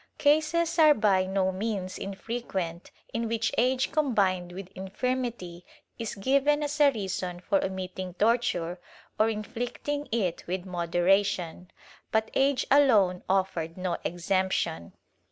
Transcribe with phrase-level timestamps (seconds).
[0.15, 5.63] ^ Cases are by no means infrequent in which age combined with infirmity
[5.99, 8.79] is given as a reason for omitting torture
[9.19, 11.69] or inflicting it with moderation,
[12.11, 14.93] but age alone offered no exemption.